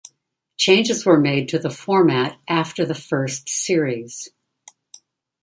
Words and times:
Changes 0.57 1.05
were 1.05 1.19
made 1.19 1.49
to 1.49 1.59
the 1.59 1.69
format 1.69 2.35
after 2.47 2.85
the 2.87 2.95
first 2.95 3.47
series. 3.47 4.29